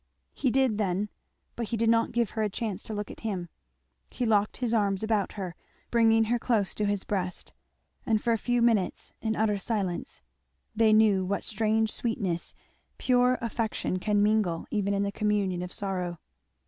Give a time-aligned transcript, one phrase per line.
[0.33, 1.09] He did then,
[1.55, 3.49] but he did not give her a chance to look at him.
[4.09, 5.53] He locked his arms about her,
[5.91, 7.53] bringing her close to his breast;
[8.03, 10.23] and for a few minutes, in utter silence,
[10.75, 12.55] they knew what strange sweetness
[12.97, 16.17] pure affection can mingle even in the communion of sorrow.